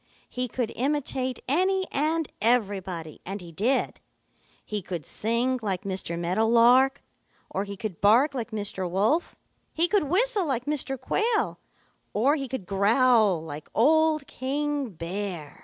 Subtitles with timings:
[0.29, 3.99] He could imitate any and everybody, and he did.
[4.65, 6.17] He could sing like Mr.
[6.17, 7.03] Meadow Lark,
[7.51, 8.89] or he could bark like Mr.
[8.89, 9.35] Wolf.
[9.71, 10.99] He could whistle like Mr.
[10.99, 11.59] Quail,
[12.15, 15.59] or he could growl like old King Bear.